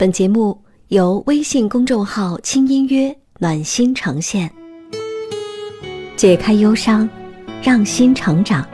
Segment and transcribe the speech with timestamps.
[0.00, 0.56] 本节目
[0.90, 4.48] 由微信公众号“轻音约暖心呈现，
[6.14, 7.10] 解开忧伤，
[7.60, 8.64] 让心成长。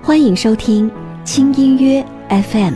[0.00, 0.88] 欢迎收听
[1.24, 2.74] 轻音乐 FM。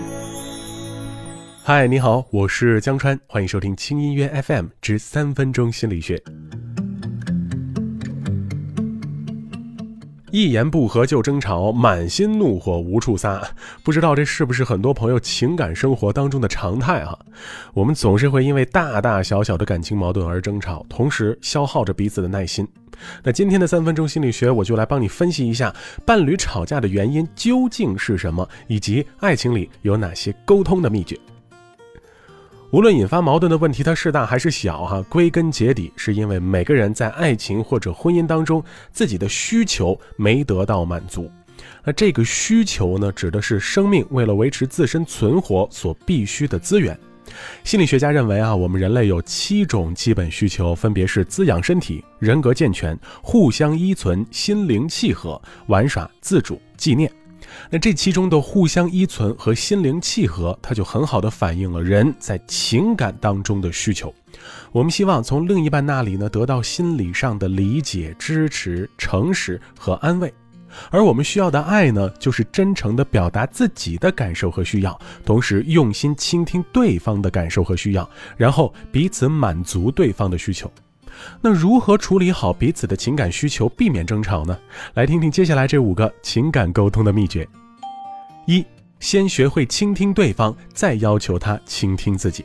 [1.62, 6.21] 嗨，你好，我是江川，欢迎收听轻音乐 FM 之三分钟心理学。
[10.32, 13.42] 一言不合就争吵，满心怒火无处撒，
[13.82, 17.18] 不知道这是不是很多朋友情感生活当中的常态哈？
[17.74, 22.66] 我们总是会因为大大小小的感情矛盾而争吵，同时消耗着彼此的耐心。
[23.24, 25.74] 那今天的三分钟心理学，我就来帮你分析一下
[26.04, 31.18] 伴侣吵架的原因究竟是什么，以及爱情里有哪些沟通的秘诀。
[32.72, 41.28] 无论引发矛盾的问题它是大还是小，哈，归根结底是因为每个人在爱情或者婚姻当中自己的需求没得到满足。
[41.84, 46.96] 那这个需求呢，指的是生命为了维持自身存活所必须的资源。
[47.64, 57.10] 心理学家认为啊，我们人类有七种基本需求，分别是滋养身体、人格健全、互相依存、心灵契合、玩耍、自主、纪念。
[57.70, 64.14] 那这其中的互相依存和心灵契合，它就很好的反映了人在情感当中的需求。
[64.72, 70.32] 我们希望从另一半那里呢得到心理上的理解、支持、诚实和安慰，
[70.90, 80.70] 而我们需要的爱呢，就是真诚的表达自己的感受和需要，同时用心倾听对方的感受和需要，然后彼此满足对方的需求。
[81.41, 84.58] 那如何处理好彼此的情感需求，避免争吵呢？
[84.94, 87.47] 来听听接下来这五个情感沟通的秘诀。
[88.47, 88.64] 一，
[88.98, 92.44] 先学会倾听对方，再要求他倾听自己。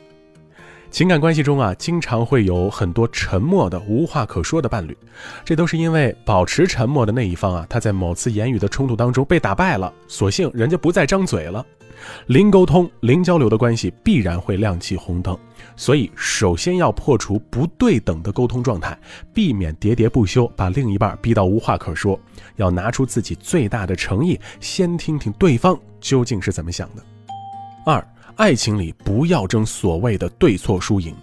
[0.96, 4.96] 情感关系中啊，经常会有很多沉默的、无话可说的伴侣，
[5.44, 11.62] 这都是因为保持沉默的那一方啊，他在某次言语的冲突当中被打败了，索性人家不再张嘴了。
[12.28, 15.38] 零沟通、零交流的关系必然会亮起红灯，
[15.76, 18.98] 所以首先要破除不对等的沟通状态，
[19.34, 22.18] 避免喋喋不休，把另一半逼到无话可说。
[22.54, 27.02] 要拿出自己最大的诚意，先听听对方究竟是怎么想的。
[27.84, 28.02] 二，
[28.36, 31.14] 爱情里不要争所谓的对错输赢，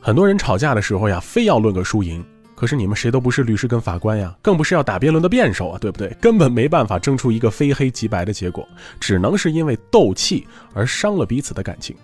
[0.00, 2.24] 很多人吵架的时候呀，非要论个输赢。
[2.56, 6.08] 可是你们谁都不是律师跟法官呀，更不是要打辩论的辩手啊，对不对？
[6.20, 8.66] 根本没办法争出一个非黑即白的结果，
[8.98, 10.44] 只能是因为斗气
[10.74, 11.94] 而伤了彼此的感情。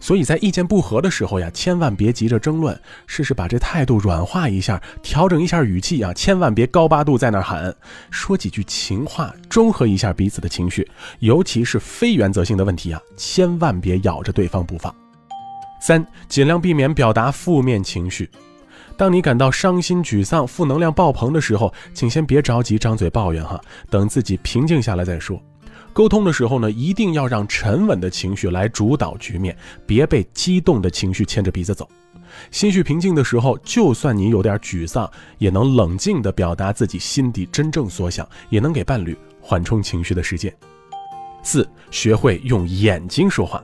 [0.00, 7.74] 所以在意见不合的时候呀，千万别急着争论，试试把这态度软化一下，调整一下语气啊，千万别高八度在那喊，
[8.10, 10.88] 说几句情话，中和一下彼此的情绪。
[11.18, 14.94] 尤其是非原则性的问题啊，千万别咬着对方不放。
[15.80, 18.28] 三，尽量避免表达负面情绪。
[18.96, 25.40] 当你感到伤心、沮丧、负能量爆棚的时候，请先别着急张嘴抱怨哈，等自己平静下来再说。
[25.98, 31.90] 沟通的时候呢，一定要让沉稳的情绪来主导局面，别被激动的情绪牵着鼻子走。
[32.52, 40.54] 心绪平静的时候，就算你有点沮丧，也能冷静地表达自己心底真正所想，也能给伴侣缓冲情绪的时间。
[41.42, 43.60] 四，学会用眼睛说话。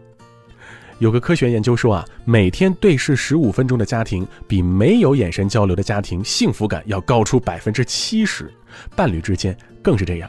[0.98, 8.52] 有个科学研究说啊，每天对视十五分钟的家庭，比没有眼神交流的家庭幸福感要高出百分之七十。
[8.96, 10.28] 伴侣之间更是这样。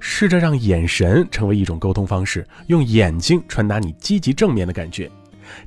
[0.00, 5.10] 试着让眼神成为一种沟通方式，用眼睛传达你积极正面的感觉。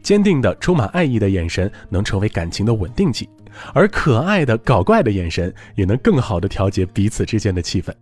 [0.02, 3.30] 坚定的、充满爱意的眼神能成为感情的稳定剂，
[3.74, 7.94] 而可爱的、搞怪的眼神也能更好的调节彼此之间的气氛。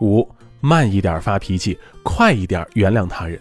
[0.00, 0.26] 五，
[0.60, 3.38] 慢一点发脾气，快一点原谅他人。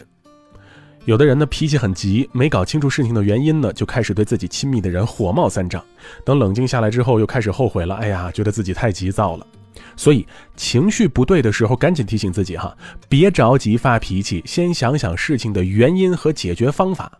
[1.06, 5.84] 有的人呢脾气很急，没搞清楚事情的原因呢，就开始对自己亲密的人火冒三丈。
[6.26, 7.96] 等冷静下来之后，又开始后悔了。
[7.96, 9.48] 哎呀，觉得自己太急躁了。
[9.96, 10.26] 所以
[10.56, 12.76] 情绪不对的时候，赶紧提醒自己哈，
[13.08, 17.12] 别着急发脾气，先想想事情的原因和解决方法。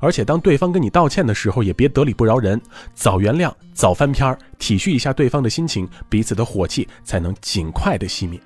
[0.00, 2.60] 而且当对方跟你道歉的时候，也别得理不饶人，
[2.94, 8.40] 早原谅，早翻篇儿，体恤一下对方的心情，彼此的火气才能尽快的熄灭。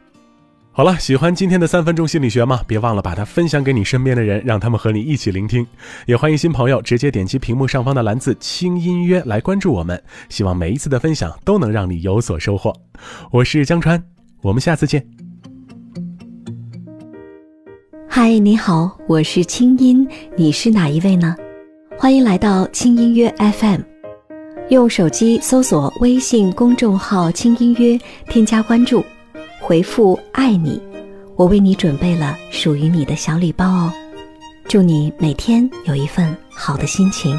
[0.78, 2.60] 好了，喜欢今天的三分钟心理学吗？
[2.64, 5.66] 别忘了把它分享给你身边的人，让他们和你一起聆听。
[6.06, 10.00] 也欢迎新朋友直接点击屏幕上方的蓝字“轻音乐”来关注我们。
[10.28, 12.72] 希望每一次的分享都能让你有所收获。
[13.32, 14.00] 我是江川，
[14.40, 15.04] 我们下次见。
[18.06, 21.34] 嗨，你好，我是清音，你是哪一位呢？
[21.98, 23.80] 欢迎来到轻音乐 FM，
[24.68, 27.98] 用手机搜索微信公众号“轻音乐”，
[28.30, 29.04] 添加关注。
[29.60, 30.80] 回复爱你，
[31.36, 33.92] 我为你准备了属于你的小礼包哦。
[34.68, 37.38] 祝你每天有一份好的心情。